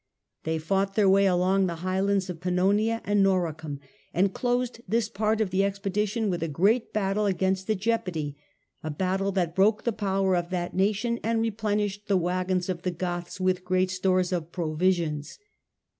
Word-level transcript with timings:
They 0.45 0.57
fought 0.57 0.95
their 0.95 1.07
way 1.07 1.27
along 1.27 1.67
the 1.67 1.75
highlands 1.85 2.27
of 2.27 2.39
Pannonia 2.39 3.01
and 3.05 3.21
Noricum, 3.23 3.79
and 4.15 4.33
closed 4.33 4.81
this 4.87 5.07
part 5.07 5.39
of 5.39 5.51
the 5.51 5.63
expedition 5.63 6.31
with 6.31 6.41
a 6.41 6.47
great 6.47 6.91
battle 6.91 7.27
against 7.27 7.67
the 7.67 7.75
Gepidae— 7.75 8.33
a 8.83 8.89
battle 8.89 9.31
that 9.33 9.53
broke 9.53 9.83
the 9.83 9.91
power 9.93 10.35
of 10.35 10.49
that 10.49 10.73
nation 10.73 11.19
and 11.23 11.39
re 11.39 11.51
plenished 11.51 12.07
the 12.07 12.17
waggons 12.17 12.67
of 12.67 12.81
the 12.81 12.89
Goths 12.89 13.39
with 13.39 13.63
great 13.63 13.91
stores 13.91 14.31
of 14.33 14.51
provisions. 14.51 15.37